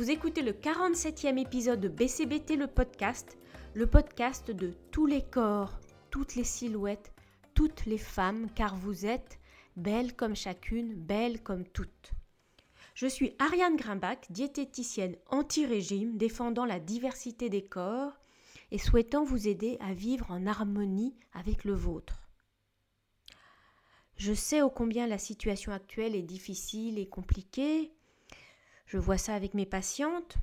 [0.00, 3.36] vous écoutez le 47e épisode de BCBT le podcast,
[3.74, 5.78] le podcast de tous les corps,
[6.10, 7.12] toutes les silhouettes,
[7.52, 9.38] toutes les femmes, car vous êtes
[9.76, 12.12] belles comme chacune, belles comme toutes.
[12.94, 18.14] Je suis Ariane Grimbach, diététicienne anti-régime, défendant la diversité des corps
[18.70, 22.26] et souhaitant vous aider à vivre en harmonie avec le vôtre.
[24.16, 27.92] Je sais ô combien la situation actuelle est difficile et compliquée.
[28.90, 30.34] Je vois ça avec mes patientes.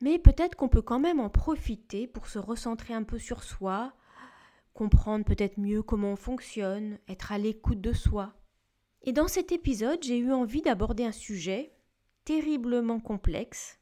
[0.00, 3.92] Mais peut-être qu'on peut quand même en profiter pour se recentrer un peu sur soi,
[4.72, 8.34] comprendre peut-être mieux comment on fonctionne, être à l'écoute de soi.
[9.02, 11.74] Et dans cet épisode, j'ai eu envie d'aborder un sujet
[12.24, 13.80] terriblement complexe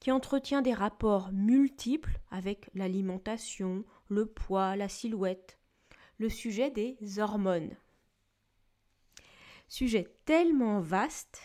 [0.00, 5.58] qui entretient des rapports multiples avec l'alimentation, le poids, la silhouette,
[6.16, 7.76] le sujet des hormones.
[9.68, 11.42] Sujet tellement vaste,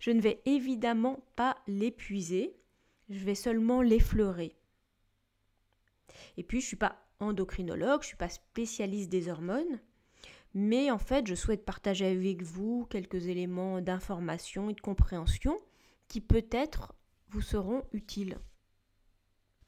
[0.00, 2.56] je ne vais évidemment pas l'épuiser,
[3.08, 4.56] je vais seulement l'effleurer.
[6.36, 9.80] Et puis, je ne suis pas endocrinologue, je ne suis pas spécialiste des hormones,
[10.54, 15.58] mais en fait, je souhaite partager avec vous quelques éléments d'information et de compréhension
[16.08, 16.94] qui peut-être
[17.28, 18.38] vous seront utiles.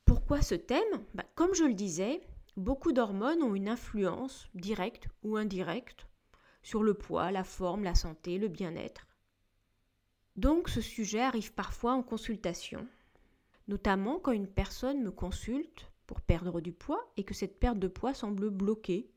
[0.04, 1.04] Pourquoi ce thème?
[1.14, 2.20] Bah, Comme je le disais,
[2.56, 6.06] beaucoup d'hormones ont une influence, directe ou indirecte,
[6.62, 9.07] sur le poids, la forme, la santé, le bien-être.
[10.38, 12.86] Donc ce sujet arrive parfois en consultation,
[13.66, 17.88] notamment quand une personne me consulte pour perdre du poids et que cette perte de
[17.88, 19.10] poids semble bloquée,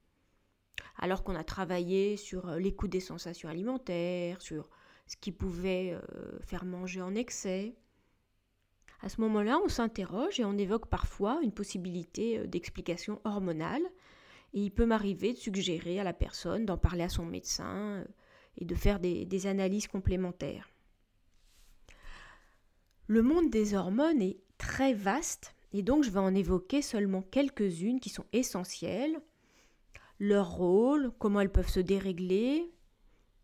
[0.98, 4.68] alors qu'on a travaillé sur euh, l'écoute des sensations alimentaires, sur
[5.06, 7.76] ce qui pouvait euh, faire manger en excès.
[9.02, 13.84] À ce moment-là, on s'interroge et on évoque parfois une possibilité euh, d'explication hormonale,
[14.56, 18.04] et il peut m'arriver de suggérer à la personne d'en parler à son médecin
[18.58, 20.71] et de faire des analyses complémentaires.
[23.12, 28.00] Le monde des hormones est très vaste et donc, je vais en évoquer seulement quelques-unes
[28.00, 29.20] qui sont essentielles.
[30.18, 32.72] Leur rôle, comment elles peuvent se dérégler,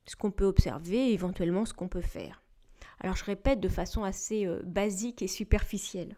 [0.06, 2.42] ce qu'on peut observer et éventuellement ce qu'on peut faire.
[3.02, 6.16] Alors, je répète de façon assez euh, basique et superficielle.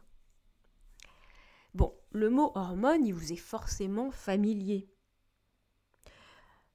[1.73, 4.87] Bon, le mot hormone, il vous est forcément familier.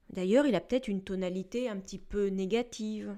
[0.09, 3.17] D'ailleurs, il a peut-être une tonalité un petit peu négative,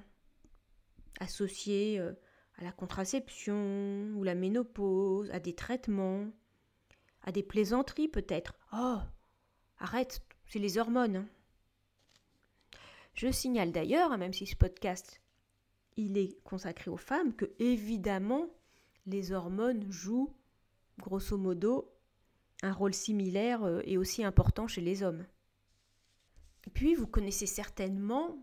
[1.19, 2.13] associée euh,
[2.57, 6.25] à la contraception ou la ménopause, à des traitements,
[7.23, 8.55] à des plaisanteries peut-être.
[8.73, 8.99] Oh,
[9.79, 11.17] arrête, c'est les hormones.
[11.17, 11.27] Hein.
[13.13, 15.21] Je signale d'ailleurs, hein, même si ce podcast
[15.97, 18.47] il est consacré aux femmes, que évidemment
[19.07, 20.33] les hormones jouent
[20.99, 21.91] grosso modo
[22.63, 25.25] un rôle similaire euh, et aussi important chez les hommes.
[26.65, 28.37] Et puis vous connaissez certainement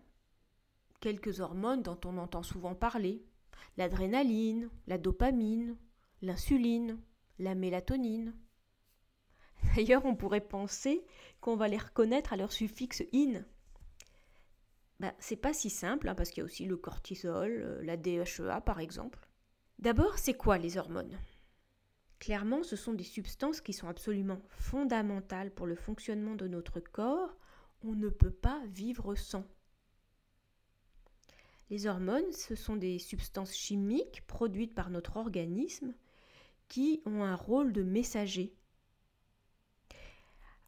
[0.99, 3.23] quelques hormones dont on entend souvent parler,
[3.77, 5.75] l'adrénaline, la dopamine,
[6.21, 6.99] l'insuline,
[7.39, 8.33] la mélatonine.
[9.75, 11.05] D'ailleurs, on pourrait penser
[11.41, 13.43] qu'on va les reconnaître à leur suffixe in.
[14.99, 17.97] Ben, c'est pas si simple, hein, parce qu'il y a aussi le cortisol, euh, la
[17.97, 19.27] DHEA par exemple.
[19.77, 21.19] D'abord, c'est quoi les hormones?
[22.19, 27.35] Clairement, ce sont des substances qui sont absolument fondamentales pour le fonctionnement de notre corps.
[27.83, 29.43] On ne peut pas vivre sans.
[31.69, 35.93] Les hormones, ce sont des substances chimiques produites par notre organisme
[36.67, 38.53] qui ont un rôle de messager.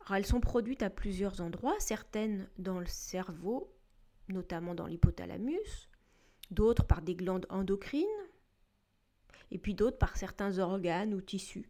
[0.09, 3.75] elles sont produites à plusieurs endroits, certaines dans le cerveau,
[4.29, 5.89] notamment dans l'hypothalamus,
[6.49, 8.05] d'autres par des glandes endocrines,
[9.51, 11.69] et puis d'autres par certains organes ou tissus.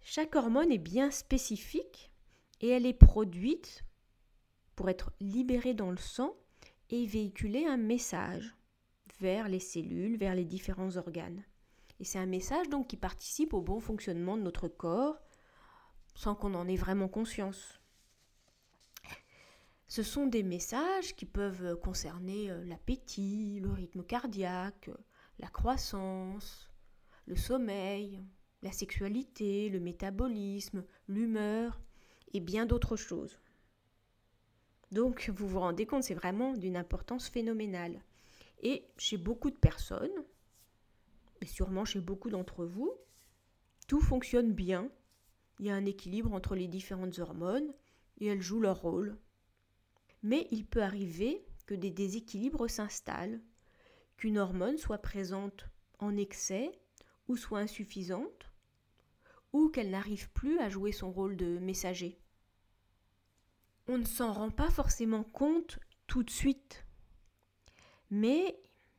[0.00, 2.10] Chaque hormone est bien spécifique
[2.60, 3.84] et elle est produite
[4.74, 6.36] pour être libérée dans le sang
[6.90, 8.56] et véhiculer un message
[9.20, 11.42] vers les cellules, vers les différents organes.
[12.00, 15.18] Et c'est un message donc qui participe au bon fonctionnement de notre corps
[16.14, 17.80] sans qu'on en ait vraiment conscience.
[19.88, 24.90] Ce sont des messages qui peuvent concerner euh, l'appétit, le rythme cardiaque,
[25.38, 26.70] la croissance,
[27.26, 28.24] le sommeil,
[28.62, 31.80] la sexualité, le métabolisme, l'humeur
[32.32, 33.38] et bien d'autres choses.
[34.92, 38.02] Donc vous vous rendez compte, c'est vraiment d'une importance phénoménale.
[38.62, 40.24] Et chez beaucoup de personnes,
[41.40, 42.92] et sûrement chez beaucoup d'entre vous,
[43.88, 44.90] tout fonctionne bien.
[45.58, 47.72] Il y a un équilibre entre les différentes hormones
[48.18, 49.18] et elles jouent leur rôle.
[50.22, 53.40] Mais il peut arriver que des déséquilibres s'installent,
[54.16, 55.68] qu'une hormone soit présente
[55.98, 56.72] en excès
[57.28, 58.50] ou soit insuffisante,
[59.52, 62.20] ou qu'elle n'arrive plus à jouer son rôle de messager
[63.88, 66.84] on ne s'en rend pas forcément compte tout de suite.
[68.10, 68.58] Mais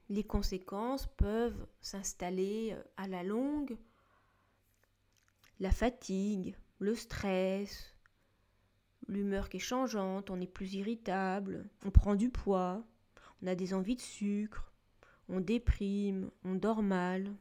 [0.09, 3.77] les conséquences peuvent s'installer euh, à la longue.
[5.59, 7.95] La fatigue, le stress,
[9.07, 12.85] l'humeur qui est changeante, on est plus irritable, on prend du poids,
[13.41, 14.71] on a des envies de sucre,
[15.29, 17.35] on déprime, on dort mal.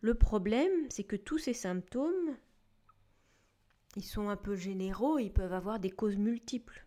[0.00, 2.36] Le problème, c'est que tous ces symptômes,
[3.96, 6.86] ils sont un peu généraux, ils peuvent avoir des causes multiples.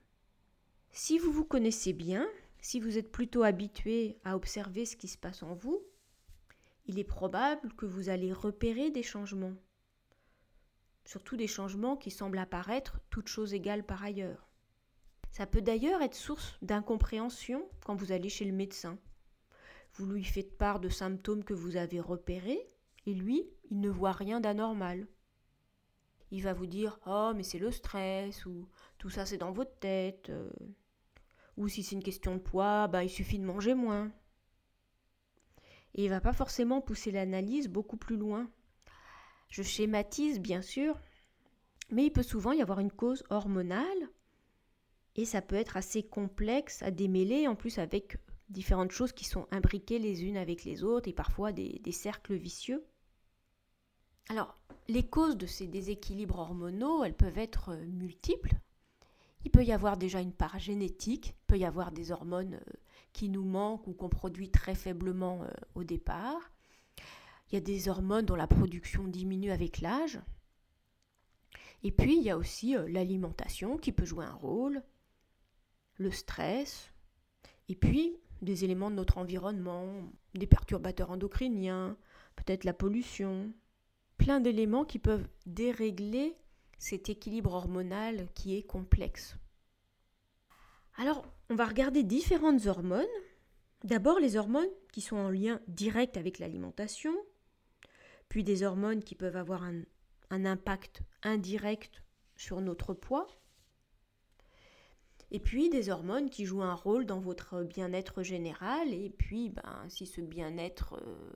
[0.92, 2.28] Si vous vous connaissez bien,
[2.60, 5.84] si vous êtes plutôt habitué à observer ce qui se passe en vous,
[6.86, 9.56] il est probable que vous allez repérer des changements.
[11.06, 14.50] Surtout des changements qui semblent apparaître toutes choses égales par ailleurs.
[15.32, 18.98] Ça peut d'ailleurs être source d'incompréhension quand vous allez chez le médecin.
[19.96, 22.70] Vous lui faites part de symptômes que vous avez repérés,
[23.06, 25.08] et lui, il ne voit rien d'anormal.
[26.34, 29.78] Il va vous dire Oh, mais c'est le stress, ou tout ça c'est dans votre
[29.78, 30.32] tête.
[30.32, 30.50] Euh.
[31.58, 34.12] Ou si c'est une question de poids, bah, il suffit de manger moins.
[35.94, 38.50] Et il va pas forcément pousser l'analyse beaucoup plus loin.
[39.48, 41.00] Je schématise bien sûr,
[41.92, 44.10] mais il peut souvent y avoir une cause hormonale
[45.16, 48.18] et ça peut être assez complexe à démêler en plus avec
[48.50, 52.84] différentes choses qui sont imbriquées les unes avec les autres et parfois des cercles vicieux.
[54.30, 58.56] Alors, les causes de ces déséquilibres hormonaux, elles peuvent être multiples.
[59.46, 62.74] Il peut y avoir déjà une part génétique, il peut y avoir des hormones euh,
[63.12, 66.52] qui nous manquent ou qu'on produit très faiblement euh, au départ.
[67.52, 70.20] Il y a des hormones dont la production diminue avec l'âge.
[71.84, 74.82] Et puis, il y a aussi euh, l'alimentation qui peut jouer un rôle,
[75.98, 76.92] le stress,
[77.68, 79.88] et puis des éléments de notre environnement,
[80.34, 81.98] des perturbateurs endocriniens,
[82.36, 83.54] peut-être la pollution,
[84.18, 86.36] plein d'éléments qui peuvent dérégler
[86.78, 89.38] cet équilibre hormonal qui est complexe.
[90.98, 93.06] Alors, on va regarder différentes hormones.
[93.84, 97.14] D'abord les hormones qui sont en lien direct avec l'alimentation,
[98.30, 99.84] puis des hormones qui peuvent avoir un,
[100.30, 102.04] impact indirect
[102.36, 103.28] sur notre poids,
[105.30, 109.86] et puis des hormones qui jouent un rôle dans votre bien-être général, et puis ben,
[109.90, 111.30] si ce bien-être euh,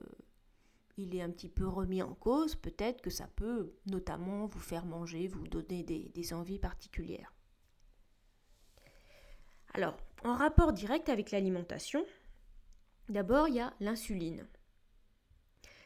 [0.98, 4.84] il est un petit peu remis en cause, peut-être que ça peut notamment vous faire
[4.84, 7.32] manger, vous donner des, envies particulières.
[9.74, 12.04] Alors, en rapport direct avec l'alimentation,
[13.08, 14.46] d'abord il y a l'insuline.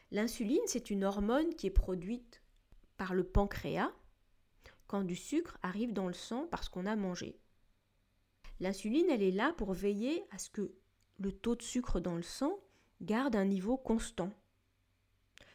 [0.09, 2.41] L'insuline, c'est une hormone qui est produite
[2.97, 3.91] par le pancréas
[4.87, 7.39] quand du sucre arrive dans le sang parce qu'on a mangé.
[8.59, 10.75] L'insuline, elle est là pour veiller à ce que
[11.17, 12.59] le taux de sucre dans le sang
[13.01, 14.31] garde un niveau constant.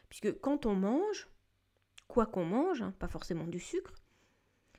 [0.09, 1.29] Puisque quand on mange,
[2.07, 3.93] quoi qu'on mange, hein, pas forcément du sucre,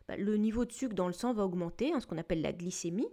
[0.09, 2.53] bah, le niveau de sucre dans le sang va augmenter, hein, ce qu'on appelle la
[2.53, 3.09] glycémie.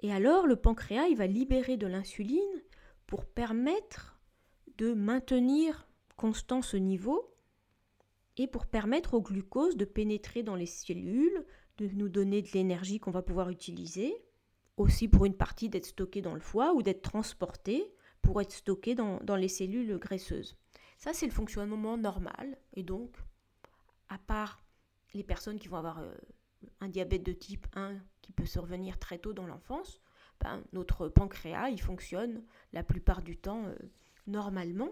[0.00, 2.62] Et alors le pancréas, va libérer de l'insuline
[3.06, 4.20] pour permettre
[4.76, 7.34] de maintenir constant ce niveau
[8.36, 11.44] et pour permettre au glucose de pénétrer dans les cellules,
[11.78, 14.14] de nous donner de l'énergie qu'on va pouvoir utiliser,
[14.76, 18.94] aussi pour une partie d'être stocké dans le foie ou d'être transporté pour être stocké
[18.94, 20.56] dans les cellules graisseuses.
[20.98, 22.58] Ça, c'est le fonctionnement normal.
[22.74, 23.16] Et donc,
[24.08, 24.62] à part
[25.14, 26.12] les personnes qui vont avoir euh,
[26.80, 30.00] un diabète de type 1 qui peut survenir très tôt dans l'enfance,
[30.40, 33.76] ben, notre pancréas, il fonctionne la plupart du temps euh,
[34.26, 34.90] normalement.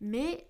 [0.00, 0.48] Mais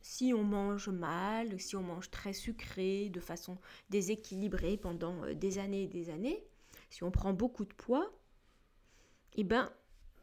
[0.00, 3.58] si on mange mal, si on mange très sucré, de façon
[3.90, 6.42] déséquilibrée pendant euh, des années et des années,
[6.88, 8.10] si on prend beaucoup de poids,
[9.34, 9.70] eh ben,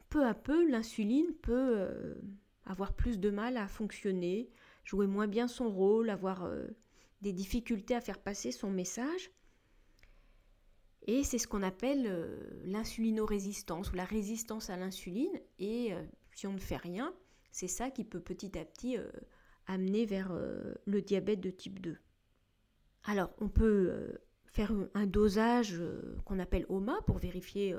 [0.10, 2.18] peu à peu, l'insuline peut
[2.70, 4.50] avoir plus de mal à fonctionner,
[4.86, 6.68] jouer moins bien son rôle, avoir euh,
[7.22, 9.32] des difficultés à faire passer son message.
[11.08, 15.42] Et c'est ce qu'on appelle euh, l'insulinorésistance ou la résistance à l'insuline.
[15.58, 17.14] Et euh, si on ne fait rien,
[17.52, 18.98] c'est ça qui peut petit à petit
[19.66, 20.32] amener vers
[20.86, 21.98] le diabète de type 2.
[23.06, 25.82] Alors, on peut faire un dosage
[26.26, 27.76] qu'on appelle OMA pour vérifier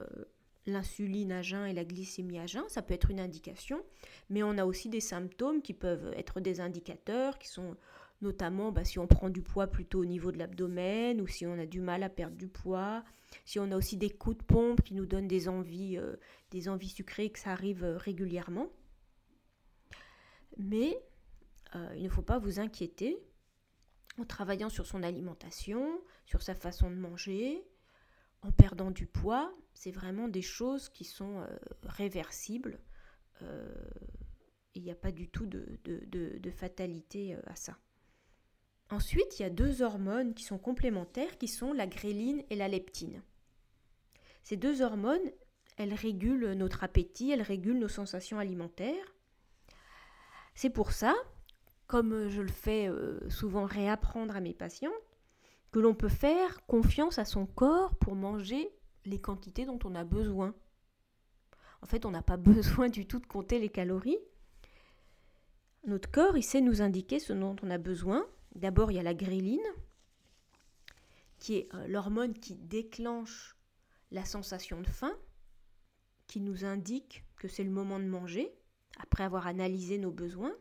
[0.67, 3.83] l'insuline à jeun et la glycémie à jeun, ça peut être une indication,
[4.29, 7.77] mais on a aussi des symptômes qui peuvent être des indicateurs, qui sont
[8.23, 11.59] notamment bah, si on prend du poids plutôt au niveau de l'abdomen ou si on
[11.59, 13.03] a du mal à perdre du poids,
[13.45, 16.17] si on a aussi des coups de pompe qui nous donnent des envies, euh,
[16.51, 18.69] des envies sucrées, que ça arrive euh, régulièrement.
[20.59, 21.01] Mais
[21.75, 23.19] euh, il ne faut pas vous inquiéter
[24.19, 27.65] en travaillant sur son alimentation, sur sa façon de manger,
[28.43, 31.47] en perdant du poids, c'est vraiment des choses qui sont euh,
[31.85, 32.79] réversibles.
[33.43, 33.67] Euh,
[34.75, 37.77] il n'y a pas du tout de, fatalité euh, à ça.
[38.91, 42.69] Ensuite, il y a deux hormones qui sont complémentaires, qui sont la gréline et la
[42.69, 43.23] leptine.
[44.43, 45.31] Ces deux hormones,
[45.77, 49.15] elle régule notre appétit, elle régule nos sensations alimentaires.
[50.55, 51.15] C'est pour ça,
[51.87, 52.91] comme je le fais
[53.29, 54.93] souvent réapprendre à mes patients,
[55.71, 58.71] que l'on peut faire confiance à son corps pour manger
[59.05, 60.55] les quantités dont on a besoin.
[61.83, 64.19] En fait, on n'a pas besoin du tout de compter les calories.
[65.87, 68.27] Notre corps, il sait nous indiquer ce dont on a besoin.
[68.55, 69.61] D'abord, il y a la gréline,
[71.39, 73.57] qui est euh, l'hormone qui déclenche
[74.11, 75.17] la sensation de faim,
[76.27, 78.53] qui nous indique que c'est le moment de manger,
[78.99, 80.55] après avoir analysé nos besoins.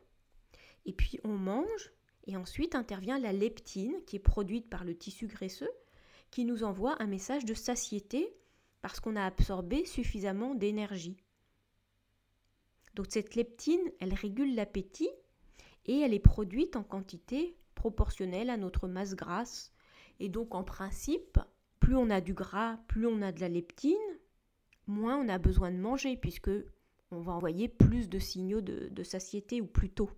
[0.86, 1.92] Et puis on mange,
[2.29, 5.71] et ensuite intervient la leptine, qui est produite par le tissu graisseux,
[6.29, 8.31] qui nous envoie un message de satiété
[8.81, 11.17] parce qu'on a absorbé suffisamment d'énergie.
[12.93, 15.09] Donc cette leptine, elle régule l'appétit
[15.86, 19.74] et elle est produite en quantité proportionnelle à notre masse grasse.
[20.19, 21.39] Et donc en principe,
[21.79, 23.95] plus on a du gras, plus on a de la leptine,
[24.86, 26.51] moins on a besoin de manger puisque
[27.09, 30.12] on va envoyer plus de signaux de, satiété ou plus tôt.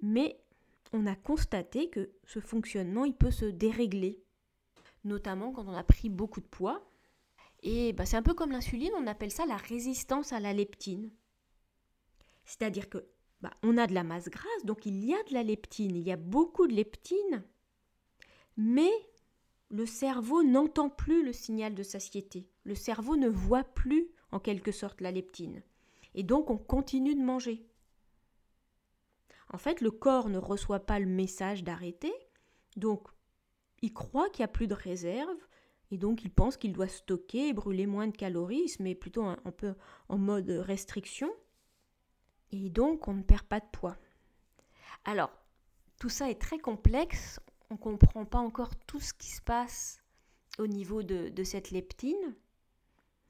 [0.00, 0.43] Mais
[0.94, 4.22] on a constaté que ce fonctionnement, il peut se dérégler,
[5.04, 6.88] notamment quand on a pris beaucoup de poids
[7.64, 11.10] et bah, c'est un peu comme l'insuline, on appelle ça la résistance à la leptine.
[12.44, 13.06] C'est-à-dire que
[13.40, 16.02] bah, on a de la masse grasse, donc il y a de la leptine, il
[16.02, 17.42] y a beaucoup de leptine,
[18.58, 18.92] mais
[19.70, 22.46] le cerveau n'entend plus le signal de satiété.
[22.64, 25.62] Le cerveau ne voit plus en quelque sorte la leptine.
[26.14, 27.66] Et donc on continue de manger.
[29.54, 32.12] En fait, le corps ne reçoit pas le message d'arrêter,
[32.76, 33.06] donc
[33.82, 35.38] il croit qu'il n'y a plus de réserve,
[35.92, 38.96] et donc il pense qu'il doit stocker et brûler moins de calories, il se met
[38.96, 39.76] plutôt un, peu
[40.08, 41.30] en mode restriction.
[42.50, 43.96] Et donc on ne perd pas de poids.
[45.04, 45.30] Alors,
[46.00, 47.38] tout ça est très complexe,
[47.70, 50.02] on ne comprend pas encore tout ce qui se passe
[50.58, 52.34] au niveau de, cette leptine,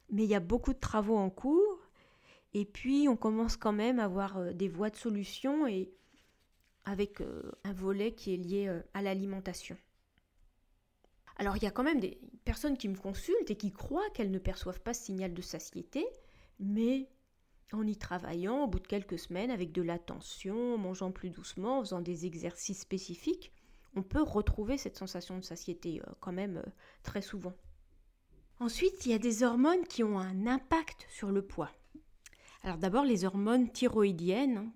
[0.08, 1.82] mais il y a beaucoup de travaux en cours,
[2.54, 5.92] et puis on commence quand même à avoir euh, des voies de solution et
[6.84, 9.76] avec euh, un volet qui est lié euh, à l'alimentation.
[11.36, 14.30] Alors il y a quand même des personnes qui me consultent et qui croient qu'elles
[14.30, 16.06] ne perçoivent pas ce signal de satiété,
[16.60, 17.08] mais
[17.72, 21.78] en y travaillant au bout de quelques semaines avec de l'attention, en mangeant plus doucement,
[21.78, 23.52] en faisant des exercices spécifiques,
[23.96, 26.62] on peut retrouver cette sensation de satiété euh, quand même
[27.02, 27.54] très souvent.
[28.60, 31.70] Ensuite, il y a des hormones qui ont un impact sur le poids.
[32.62, 34.72] Alors d'abord les hormones thyroïdiennes.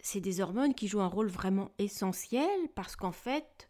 [0.00, 3.68] C'est des hormones qui jouent un rôle vraiment essentiel parce qu'en fait,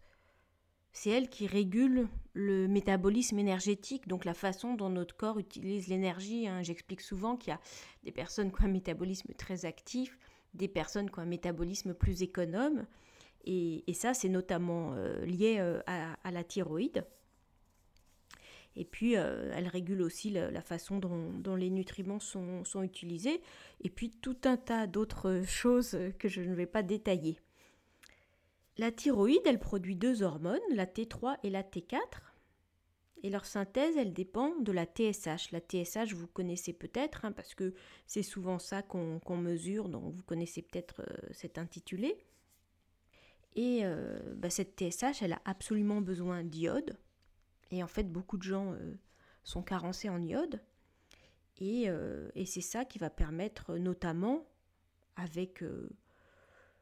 [0.93, 6.47] c'est elle qui régule le métabolisme énergétique, donc la façon dont notre corps utilise l'énergie.
[6.49, 6.63] Hein.
[6.63, 7.61] J'explique souvent qu'il y a
[8.05, 10.19] des personnes qui ont un métabolisme très actif,
[10.55, 12.87] des personnes qui ont un métabolisme plus économe.
[13.45, 17.07] Et, ça, c'est notamment euh, lié euh, à, la thyroïde.
[18.79, 23.43] Et puis, euh, elle régule aussi la, façon dont, les nutriments sont, utilisés.
[23.81, 27.41] Et puis, tout un tas d'autres choses que je ne vais pas détailler.
[28.77, 31.99] La thyroïde, elle produit deux hormones, la T3 et la T4.
[33.25, 35.51] Et leur synthèse, elle dépend de la TSH.
[35.51, 37.75] La TSH, vous connaissez peut-être, hein, parce que
[38.07, 42.17] c'est souvent ça qu'on mesure, donc vous connaissez peut-être euh, cet intitulé.
[43.57, 46.97] Et euh, bah, cette TSH, elle a absolument besoin d'iode.
[47.71, 48.95] Et en fait, beaucoup de gens euh,
[49.45, 50.61] sont carencés en iode.
[51.61, 51.89] Et,
[52.37, 54.47] et c'est ça qui va permettre, notamment
[55.17, 55.65] avec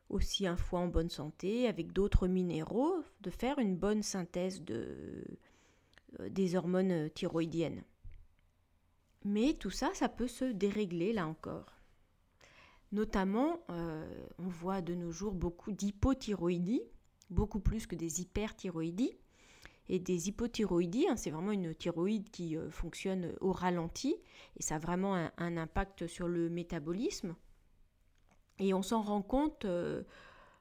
[0.09, 5.25] aussi un foie en bonne santé, avec d'autres minéraux, de faire une bonne synthèse de,
[6.21, 7.83] euh, des hormones thyroïdiennes.
[9.25, 11.73] Mais tout ça, ça peut se dérégler là encore.
[12.93, 16.83] Notamment, euh, on voit de nos jours beaucoup d'hypothyroïdie,
[17.31, 19.19] beaucoup plus que des hyperthyroïdies.
[19.89, 24.17] Et des hypothyroïdies, hein, c'est vraiment une thyroïde qui euh, fonctionne au ralenti
[24.57, 27.37] et ça a vraiment un impact sur le métabolisme.
[28.59, 30.03] Et on s'en rend compte euh,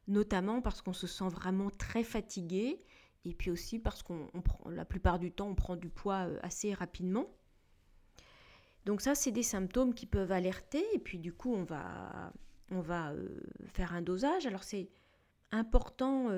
[0.08, 2.80] notamment parce qu'on se sent vraiment très fatigué
[3.24, 6.40] et puis aussi parce qu'on prend la plupart du temps on prend du poids euh,
[6.44, 7.28] assez rapidement.
[8.86, 12.32] Donc ça c'est des symptômes qui peuvent alerter et puis du coup on va
[12.70, 13.14] on va
[13.68, 14.46] faire un dosage.
[14.46, 14.90] Alors c'est
[15.52, 16.30] important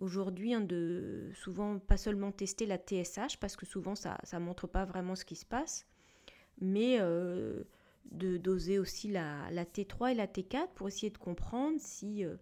[0.00, 4.66] aujourd'hui hein, de souvent pas seulement tester la TSH parce que souvent ça ne montre
[4.66, 5.86] pas vraiment ce qui se passe,
[6.60, 6.98] mais
[8.12, 12.36] de doser aussi la, T3 et la T4 pour essayer de comprendre si euh,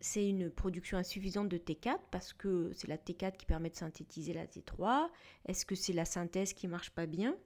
[0.00, 4.32] c'est une production insuffisante de T4 parce que c'est la T4 qui permet de synthétiser
[4.32, 5.08] la T3.
[5.46, 7.36] Est-ce que c'est la synthèse qui marche pas bien?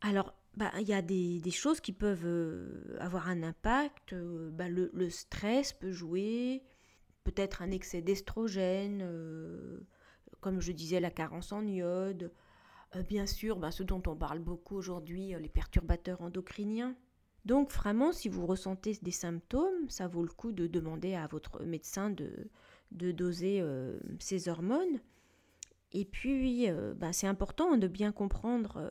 [0.00, 4.12] Alors, bah, il y a des, choses qui peuvent euh, avoir un impact.
[4.12, 6.62] Euh, bah, le, stress peut jouer,
[7.30, 9.04] peut-être un excès d'estrogène,
[10.40, 12.32] comme je disais, la carence en iode.
[12.96, 16.96] Euh, bien sûr, ben, ce dont on parle beaucoup aujourd'hui, euh, les perturbateurs endocriniens.
[17.44, 21.62] Donc vraiment, si vous ressentez des symptômes, ça vaut le coup de demander à votre
[21.64, 22.48] médecin de,
[22.92, 25.00] de doser euh, ces hormones.
[25.92, 28.90] Et puis, ben, c'est important de bien comprendre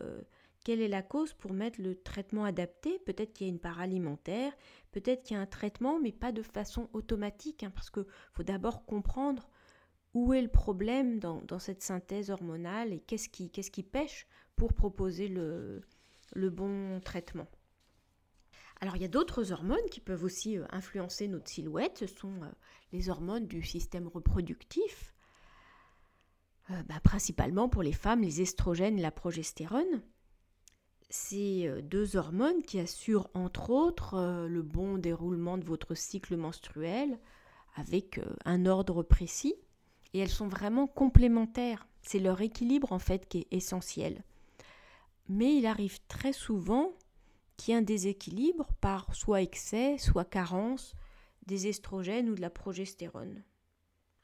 [0.68, 3.00] quelle est la cause pour mettre le traitement adapté?
[3.06, 4.52] Peut-être qu'il y a une part alimentaire,
[4.92, 8.44] peut-être qu'il y a un traitement, mais pas de façon automatique, hein, parce qu'il faut
[8.44, 9.50] d'abord comprendre
[10.14, 15.84] où est le problème dans, cette synthèse hormonale et qu'est-ce qui, pêche pour proposer le,
[16.34, 17.48] le bon traitement.
[18.82, 22.44] Alors il y a d'autres hormones qui peuvent aussi euh, influencer notre silhouette, ce sont
[22.44, 22.52] euh,
[22.92, 25.16] les hormones du système reproductif,
[26.72, 30.04] euh, bah, principalement pour les femmes, les estrogènes et la progestérone
[31.10, 36.36] ces euh, deux hormones qui assurent entre autres euh, le bon déroulement de votre cycle
[36.36, 37.18] menstruel
[37.76, 39.56] avec euh, un ordre précis
[40.14, 41.88] et elles sont vraiment complémentaires.
[42.02, 44.24] C'est leur équilibre en fait qui est essentiel.
[45.30, 46.94] Mais il arrive très souvent
[47.56, 50.94] qu'il y ait un déséquilibre par soit excès, soit carence
[51.46, 53.44] des estrogènes ou de la progestérone.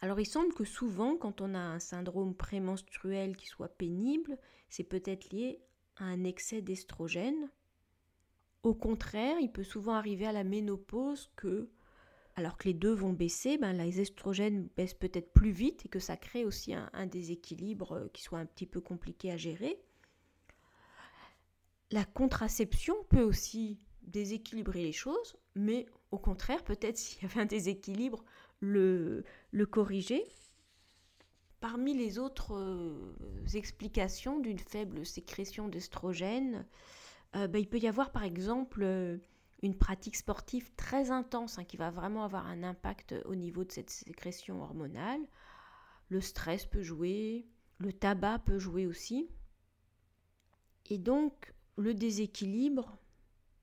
[0.02, 4.38] Alors il semble que souvent quand on a un syndrome prémenstruel qui soit pénible,
[4.70, 5.62] c'est peut-être lié
[5.98, 7.50] un excès d'estrogène.
[8.64, 11.70] Au contraire, il peut souvent arriver à la ménopause que,
[12.36, 16.00] alors que les deux vont baisser, ben, les estrogènes baissent peut-être plus vite et que
[16.00, 19.78] ça crée aussi un, déséquilibre euh, qui soit un petit peu compliqué à gérer.
[21.92, 27.46] La contraception peut aussi déséquilibrer les choses, mais au contraire, peut-être s'il y avait un
[27.46, 28.24] déséquilibre,
[28.62, 29.24] le
[29.70, 30.26] corriger.
[31.64, 33.16] Parmi les autres euh,
[33.54, 36.66] explications d'une faible sécrétion d'estrogène,
[37.38, 39.18] euh, bah, il peut y avoir par exemple euh,
[39.62, 43.72] une pratique sportive très intense hein, qui va vraiment avoir un impact au niveau de
[43.72, 45.22] cette sécrétion hormonale.
[46.10, 49.30] Le stress peut jouer, le tabac peut jouer aussi.
[50.90, 52.98] Et donc le déséquilibre,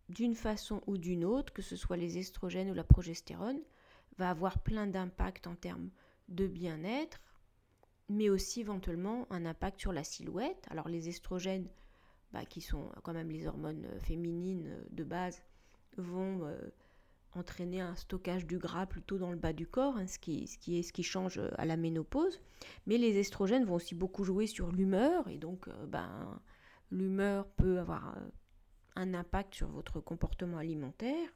[0.09, 3.61] d'une façon ou d'une autre, que ce soit les estrogènes ou la progestérone,
[4.17, 5.91] va avoir plein d'impacts en termes
[6.29, 7.21] de bien-être,
[8.11, 10.67] mais aussi éventuellement un impact sur la silhouette.
[10.69, 11.69] Alors les estrogènes,
[12.33, 15.41] bah, qui sont quand même les hormones euh, féminines euh, de base,
[15.97, 16.59] vont euh,
[17.35, 20.59] entraîner un stockage du gras plutôt dans le bas du corps, hein, ce, qui, ce,
[20.59, 22.41] qui, est ce qui change à la ménopause.
[22.87, 26.41] Mais les estrogènes vont aussi beaucoup jouer sur l'humeur, et donc ben,
[26.91, 28.17] l'humeur peut avoir
[28.97, 31.29] un impact sur votre comportement alimentaire.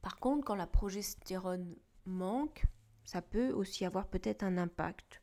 [0.00, 1.76] Par contre, quand la progestérone
[2.06, 2.64] manque,
[3.04, 5.20] ça peut aussi avoir peut-être un impact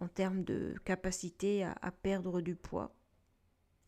[0.00, 2.94] en termes de capacité à, perdre du poids,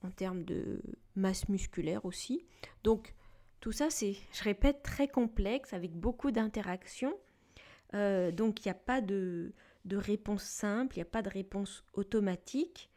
[0.02, 0.82] en termes de
[1.14, 2.44] masse musculaire aussi.
[2.82, 3.14] Donc
[3.60, 7.16] tout ça, c'est, je répète, très complexe, avec beaucoup d'interactions.
[7.94, 9.52] Euh, donc il n'y a pas de,
[9.90, 12.90] réponse simple, il n'y a pas de réponse automatique.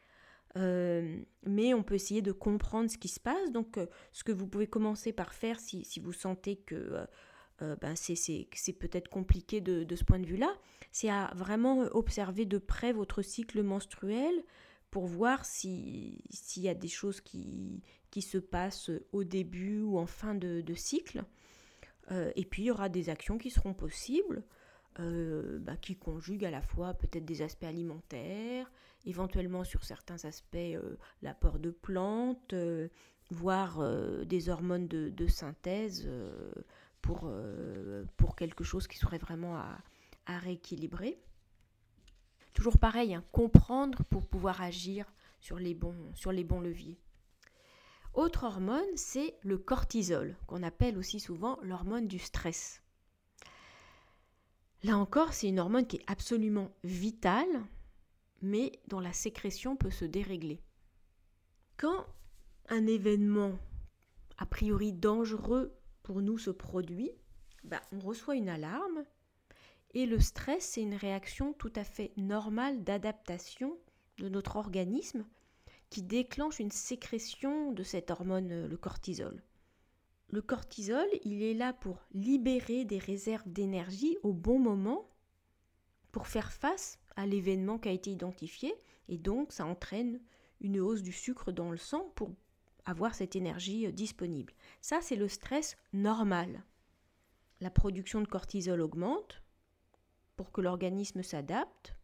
[0.55, 3.51] Euh, mais on peut essayer de comprendre ce qui se passe.
[3.51, 7.07] Donc, euh, ce que vous pouvez commencer par faire si, si vous sentez que
[7.63, 10.53] euh, ben c'est peut-être compliqué de, ce point de vue-là,
[10.91, 14.43] c'est à vraiment observer de près votre cycle menstruel
[14.91, 16.21] pour voir s'il
[16.57, 17.81] y a des choses qui,
[18.21, 21.23] se passent au début ou en fin de, cycle.
[22.11, 24.43] Euh, et puis il y aura des actions qui seront possibles,
[24.99, 28.71] euh, ben, qui conjuguent à la fois peut-être des aspects alimentaires,
[29.05, 30.77] éventuellement sur certains aspects
[31.21, 32.53] l'apport de plantes,
[33.31, 33.81] voire
[34.25, 36.07] des hormones de synthèse
[37.03, 39.77] pour, euh, pour quelque chose qui serait vraiment à,
[40.25, 41.19] à rééquilibrer.
[42.53, 45.05] Toujours pareil, hein, comprendre pour pouvoir agir
[45.39, 46.97] sur les bons, sur les bons leviers.
[48.13, 52.81] Autre hormone, c'est le cortisol, qu'on appelle aussi souvent l'hormone du stress.
[54.83, 57.65] Là encore, c'est une hormone qui est absolument vitale,
[58.41, 60.61] mais dont la sécrétion peut se dérégler.
[61.75, 62.05] Quand
[62.69, 63.57] un événement
[64.37, 67.11] a priori dangereux pour nous ce produit,
[67.63, 69.05] bah, on reçoit une alarme
[69.93, 73.77] et le stress, c'est une réaction tout à fait normale d'adaptation
[74.17, 75.25] de notre organisme
[75.89, 79.43] qui déclenche une sécrétion de cette hormone, euh, le cortisol.
[80.29, 85.07] Le cortisol, il est là pour libérer des réserves d'énergie au bon moment
[86.11, 88.73] pour faire face à l'événement qui a été identifié
[89.07, 90.19] et donc ça entraîne
[90.61, 92.31] une hausse du sucre dans le sang pour
[92.85, 94.53] avoir cette énergie euh, disponible.
[94.81, 96.63] Ça, c'est le stress normal.
[97.61, 99.41] La production de cortisol augmente
[100.35, 101.95] pour que l'organisme s'adapte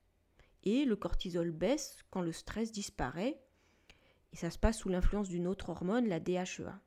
[0.64, 3.42] et le cortisol baisse quand le stress disparaît
[4.32, 6.80] et ça se passe sous l'influence d'une autre hormone, la DHEA.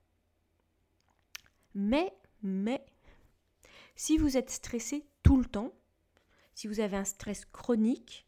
[1.74, 2.84] Mais, mais,
[3.96, 5.72] si vous êtes stressé tout le temps,
[6.54, 8.26] si vous avez un stress chronique,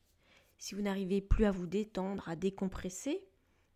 [0.59, 3.23] si vous n'arrivez plus à vous détendre, à décompresser,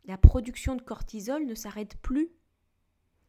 [0.09, 2.31] la production de cortisol ne s'arrête plus.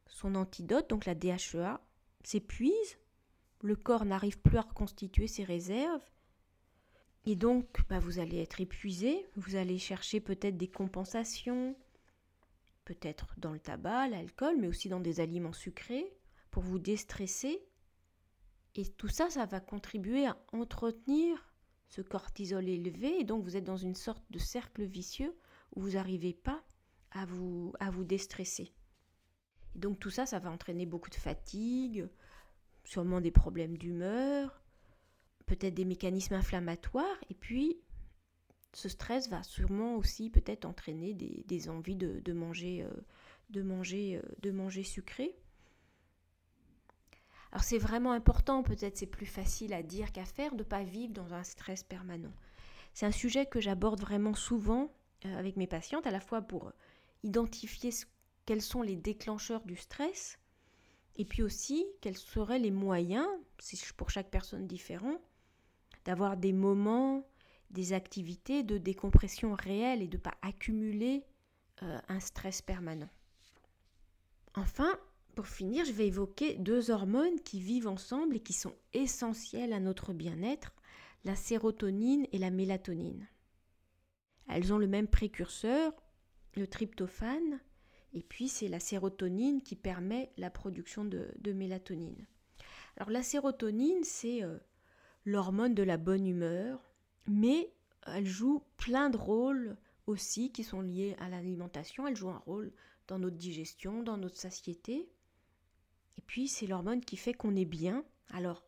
[0.07, 1.79] Son antidote, donc la DHEA,
[2.23, 2.97] s'épuise,
[3.61, 6.03] le corps n'arrive plus à reconstituer ses réserves,
[7.25, 11.75] et donc bah, vous allez être épuisé, vous allez chercher peut-être des compensations,
[12.85, 16.11] peut-être dans le tabac, l'alcool, mais aussi dans des aliments sucrés,
[16.49, 17.61] pour vous déstresser.
[18.75, 21.53] Et tout ça, ça va contribuer à entretenir
[21.89, 25.35] ce cortisol élevé, et donc vous êtes dans une sorte de cercle vicieux
[25.75, 26.63] où vous n'arrivez pas
[27.11, 28.71] à vous, à vous déstresser.
[29.75, 32.07] Donc tout ça, ça va entraîner beaucoup de fatigue,
[32.83, 34.61] sûrement des problèmes d'humeur,
[35.45, 37.79] peut-être des mécanismes inflammatoires, et puis
[38.73, 42.85] ce stress va sûrement aussi peut-être entraîner des, envies de, manger,
[43.49, 45.35] de, manger, euh, euh, de manger sucré.
[47.51, 50.83] Alors c'est vraiment important, peut-être c'est plus facile à dire qu'à faire, de ne pas
[50.83, 52.33] vivre dans un stress permanent.
[52.93, 54.93] C'est un sujet que j'aborde vraiment souvent
[55.25, 56.71] euh, avec mes patientes, à la fois pour
[57.23, 57.91] identifier
[58.45, 60.39] quels sont les déclencheurs du stress,
[61.15, 63.27] et puis aussi quels seraient les moyens,
[63.97, 65.19] pour chaque personne différent,
[66.05, 67.27] d'avoir des moments,
[67.71, 71.23] des activités de décompression réelle et de ne pas accumuler
[71.83, 73.09] euh, un stress permanent.
[74.55, 74.97] Enfin,
[75.35, 79.79] pour finir, je vais évoquer deux hormones qui vivent ensemble et qui sont essentielles à
[79.79, 80.73] notre bien-être,
[81.23, 83.27] la sérotonine et la mélatonine.
[84.47, 85.93] Elles ont le même précurseur,
[86.59, 87.59] le tryptophane,
[88.13, 92.25] et puis c'est la sérotonine qui permet la production de, mélatonine.
[92.97, 94.57] Alors la sérotonine, c'est euh,
[95.25, 96.91] l'hormone de la bonne humeur,
[97.27, 97.71] mais
[98.07, 102.07] elle joue plein de rôles aussi qui sont liés à l'alimentation.
[102.07, 102.71] Elle joue un rôle
[103.07, 105.09] dans notre digestion, dans notre satiété.
[106.17, 108.03] Et puis c'est l'hormone qui fait qu'on est bien.
[108.29, 108.65] Alors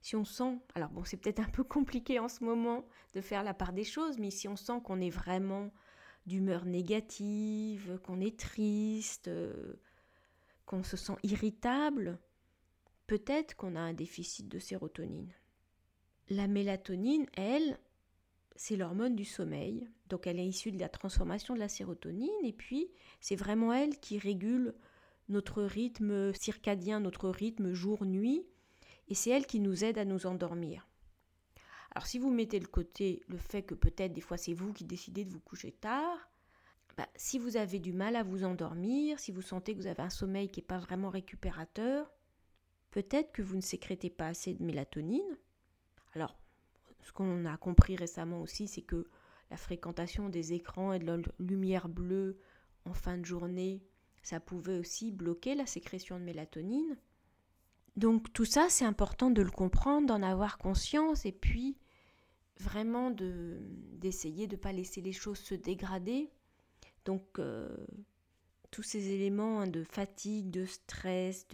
[0.00, 3.44] si on sent, alors bon c'est peut-être un peu compliqué en ce moment de faire
[3.44, 5.70] la part des choses, mais si on sent qu'on est vraiment
[6.28, 9.74] d'humeur négative, qu'on est triste, euh,
[10.66, 12.18] qu'on se sent irritable,
[13.06, 15.32] peut-être qu'on a un déficit de sérotonine.
[16.28, 17.78] La mélatonine, elle,
[18.54, 19.88] c'est l'hormone du sommeil.
[20.08, 23.98] Donc elle est issue de la transformation de la sérotonine et puis c'est vraiment elle
[23.98, 24.74] qui régule
[25.28, 28.46] notre rythme circadien, notre rythme jour-nuit
[29.08, 30.87] et c'est elle qui nous aide à nous endormir.
[31.90, 34.84] Alors si vous mettez de côté le fait que peut-être des fois c'est vous qui
[34.84, 36.30] décidez de vous coucher tard,
[36.96, 40.02] bah, si vous avez du mal à vous endormir, si vous sentez que vous avez
[40.02, 42.12] un sommeil qui n'est pas vraiment récupérateur,
[42.90, 45.38] peut-être que vous ne sécrétez pas assez de mélatonine.
[46.14, 46.36] Alors,
[47.02, 49.06] ce qu'on a compris récemment aussi, c'est que
[49.50, 52.38] la fréquentation des écrans et de la lumière bleue
[52.84, 53.82] en fin de journée,
[54.22, 56.96] ça pouvait aussi bloquer la sécrétion de mélatonine.
[57.98, 61.76] Donc tout ça, c'est important de le comprendre, d'en avoir conscience et puis
[62.60, 66.30] vraiment d'essayer de ne pas laisser les choses se dégrader.
[67.04, 67.76] Donc euh,
[68.70, 71.48] tous ces éléments hein, de fatigue, de stress,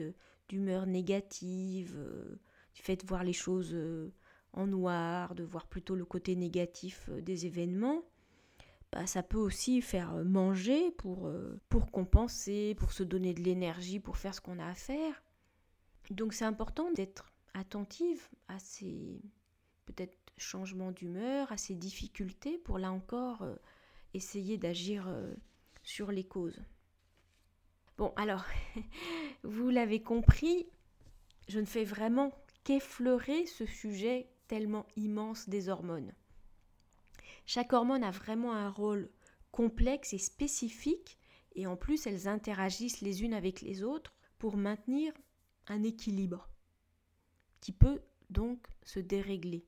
[0.50, 2.38] d'humeur négative, euh,
[2.74, 4.12] du fait de voir les choses euh,
[4.52, 8.02] en noir, de voir plutôt le côté négatif des événements,
[8.92, 11.32] bah, ça peut aussi faire manger pour,
[11.70, 15.23] pour compenser, pour se donner de l'énergie, pour faire ce qu'on a à faire.
[16.10, 19.20] Donc c'est important d'être attentive à ces
[19.86, 23.54] peut-être changements d'humeur, à ces difficultés pour là encore euh,
[24.12, 25.32] essayer d'agir euh,
[25.82, 26.60] sur les causes.
[27.96, 28.44] Bon alors,
[29.44, 30.66] vous l'avez compris,
[31.48, 32.32] je ne fais vraiment
[32.64, 36.12] qu'effleurer ce sujet tellement immense des hormones.
[37.46, 39.10] Chaque hormone a vraiment un rôle
[39.52, 41.18] complexe et spécifique
[41.54, 45.12] et en plus elles interagissent les unes avec les autres pour maintenir
[45.68, 46.48] un équilibre
[47.60, 48.00] qui peut
[48.30, 49.66] donc se dérégler.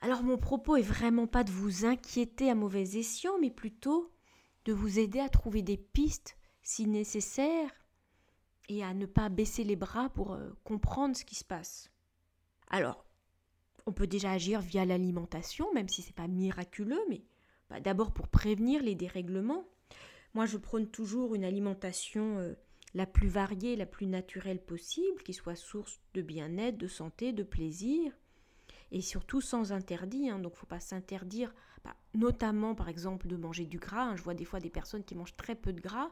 [0.00, 4.12] Alors mon propos est vraiment pas de vous inquiéter à mauvais escient, mais plutôt
[4.64, 7.70] de vous aider à trouver des pistes si nécessaire
[8.68, 11.90] et à ne pas baisser les bras pour euh, comprendre ce qui se passe.
[12.68, 13.06] Alors,
[13.86, 17.24] on peut déjà agir via l'alimentation, même si ce n'est pas miraculeux, mais
[17.70, 19.64] bah, d'abord pour prévenir les dérèglements.
[20.34, 22.54] Moi, je prône toujours une alimentation euh,
[22.96, 27.42] la plus variée, la plus naturelle possible, qui soit source de bien-être, de santé, de
[27.42, 28.10] plaisir,
[28.90, 30.30] et surtout sans interdit.
[30.30, 30.38] Hein.
[30.38, 31.52] donc il ne faut pas s'interdire,
[31.84, 34.04] bah, notamment par exemple de manger du gras.
[34.04, 34.16] Hein.
[34.16, 36.10] je vois des fois des personnes qui mangent très peu de gras.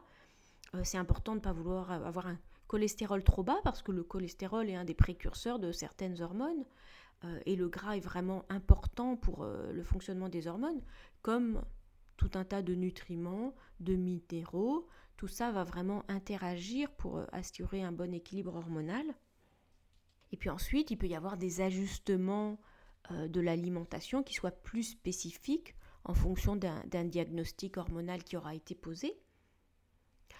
[0.75, 4.03] Euh, c'est important de ne pas vouloir avoir un cholestérol trop bas parce que le
[4.03, 6.65] cholestérol est un des précurseurs de certaines hormones.
[7.23, 10.83] Euh, et le gras est vraiment important pour euh, le fonctionnement des hormones,
[11.23, 11.63] comme
[12.15, 14.87] tout un tas de nutriments, de minéraux,
[15.17, 19.05] tout ça va vraiment interagir pour euh, assurer un bon équilibre hormonal.
[20.31, 22.59] Et puis ensuite, il peut y avoir des ajustements
[23.11, 28.75] euh, de l'alimentation qui soient plus spécifiques en fonction d'un diagnostic hormonal qui aura été
[28.75, 29.17] posé.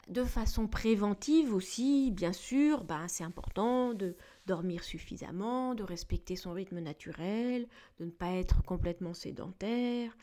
[0.08, 6.52] De façon préventive aussi, bien sûr, ben, c'est important de dormir suffisamment, de respecter son
[6.52, 7.68] rythme naturel,
[8.00, 10.16] de ne pas être complètement sédentaire,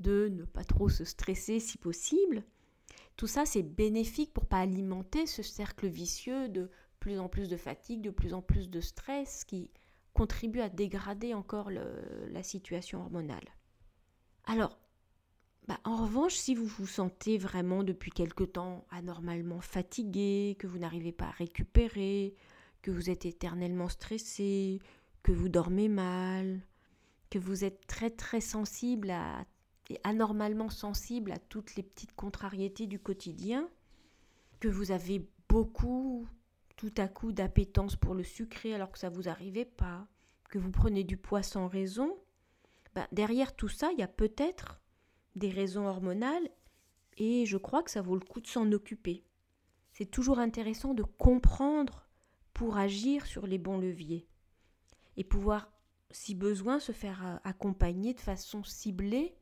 [0.00, 2.42] de ne pas trop se stresser si possible.
[3.18, 7.56] Tout ça, c'est bénéfique pour pas alimenter ce cercle vicieux de plus en plus de
[7.56, 9.72] fatigue, de plus en plus de stress qui
[10.14, 13.44] contribue à dégrader encore la situation hormonale.
[14.44, 14.78] Alors,
[15.66, 20.78] bah, en revanche, si vous vous sentez vraiment depuis quelque temps anormalement fatigué, que vous
[20.78, 22.36] n'arrivez pas à récupérer,
[22.82, 24.80] que vous êtes éternellement stressé,
[25.24, 26.60] que vous dormez mal,
[27.30, 29.44] que vous êtes très très sensible à,
[29.88, 33.68] et anormalement sensible à toutes les petites contrariétés du quotidien,
[34.60, 36.26] que vous avez beaucoup
[36.76, 40.06] tout à coup d'appétence pour le sucré alors que ça vous arrivait pas,
[40.48, 42.16] que vous prenez du poids sans raison,
[42.94, 44.80] bah, derrière tout ça, il y a peut-être
[45.36, 46.48] des raisons hormonales
[47.16, 49.24] et je crois que ça vaut le coup de s'en occuper.
[49.92, 52.08] C'est toujours intéressant de comprendre
[52.54, 54.28] pour agir sur les bons leviers
[55.16, 55.72] et pouvoir,
[56.10, 59.36] si besoin, se faire euh, accompagner de façon ciblée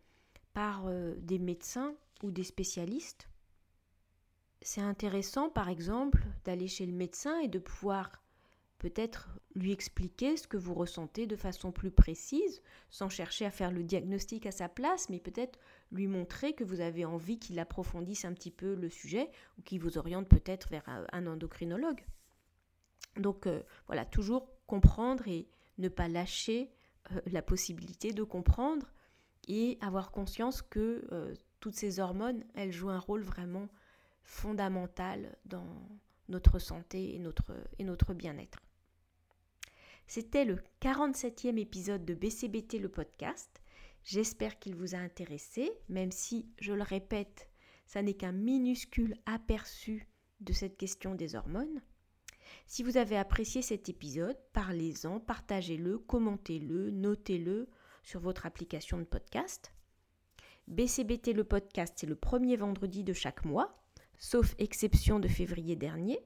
[0.57, 3.29] par euh, des médecins ou des spécialistes.
[4.63, 8.23] C'est intéressant, par exemple, d'aller chez le médecin et de pouvoir
[8.79, 13.71] peut-être lui expliquer ce que vous ressentez de façon plus précise, sans chercher à faire
[13.71, 15.59] le diagnostic à sa place, mais peut-être
[15.93, 19.81] lui montrer que vous avez envie qu'il approfondisse un petit peu le sujet ou qu'il
[19.81, 22.03] vous oriente peut-être vers un endocrinologue.
[23.19, 26.71] Donc euh, voilà, toujours comprendre et ne pas lâcher
[27.13, 28.91] euh, la possibilité de comprendre
[29.47, 33.69] et avoir conscience que euh, toutes ces hormones, elles jouent un rôle vraiment
[34.23, 35.67] fondamental dans
[36.29, 38.61] notre santé et notre, et notre bien-être.
[40.07, 43.63] C'était le 47e épisode de BCBT le podcast.
[44.05, 47.49] J'espère qu'il vous a intéressé, même si, je le répète,
[47.87, 50.09] ça n'est qu'un minuscule aperçu
[50.41, 51.83] de cette question des hormones.
[52.67, 57.69] Si vous avez apprécié cet épisode, parlez-en, partagez-le, commentez-le, notez-le
[58.07, 59.73] sur votre application de podcast.
[60.69, 63.77] BCBT le podcast, c'est le premier vendredi de chaque mois,
[64.17, 66.19] sauf exception de février dernier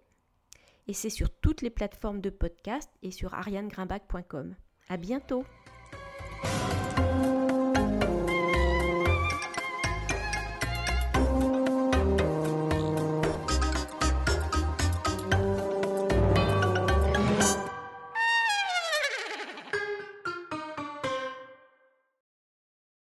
[0.86, 4.54] et c'est sur toutes les plateformes de podcast et sur arianegrimbach.com.
[4.88, 5.44] À bientôt!